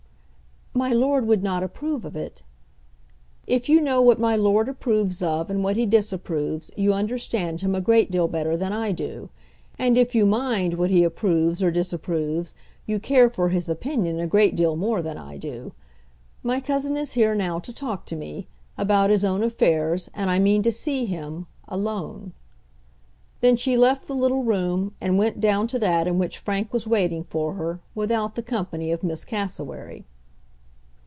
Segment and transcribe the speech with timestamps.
[0.73, 2.43] "My lord would not approve of it."
[3.45, 7.75] "If you know what my lord approves of and what he disapproves you understand him
[7.75, 9.27] a great deal better than I do.
[9.77, 14.27] And if you mind what he approves or disapproves, you care for his opinion a
[14.27, 15.73] great deal more than I do.
[16.41, 18.47] My cousin is here now to talk to me,
[18.77, 22.31] about his own affairs, and I mean to see him, alone."
[23.41, 26.87] Then she left the little room, and went down to that in which Frank was
[26.87, 30.05] waiting for her, without the company of Miss Cassewary.